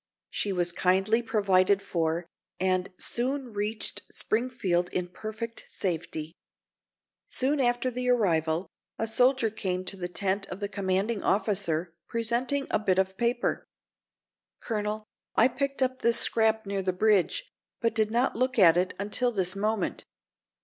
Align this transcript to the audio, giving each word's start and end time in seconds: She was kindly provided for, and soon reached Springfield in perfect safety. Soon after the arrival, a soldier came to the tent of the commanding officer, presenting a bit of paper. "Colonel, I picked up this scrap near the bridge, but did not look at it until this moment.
She 0.31 0.51
was 0.51 0.71
kindly 0.71 1.21
provided 1.21 1.79
for, 1.79 2.25
and 2.59 2.89
soon 2.97 3.53
reached 3.53 4.01
Springfield 4.09 4.89
in 4.89 5.07
perfect 5.09 5.65
safety. 5.67 6.33
Soon 7.29 7.59
after 7.59 7.91
the 7.91 8.09
arrival, 8.09 8.67
a 8.97 9.05
soldier 9.05 9.51
came 9.51 9.85
to 9.85 9.95
the 9.95 10.07
tent 10.07 10.47
of 10.47 10.59
the 10.59 10.67
commanding 10.67 11.21
officer, 11.21 11.93
presenting 12.07 12.65
a 12.71 12.79
bit 12.79 12.97
of 12.97 13.15
paper. 13.15 13.63
"Colonel, 14.59 15.05
I 15.35 15.47
picked 15.47 15.83
up 15.83 16.01
this 16.01 16.17
scrap 16.17 16.65
near 16.65 16.81
the 16.81 16.93
bridge, 16.93 17.47
but 17.79 17.93
did 17.93 18.09
not 18.09 18.35
look 18.35 18.57
at 18.57 18.77
it 18.77 18.95
until 18.99 19.31
this 19.31 19.55
moment. 19.55 20.03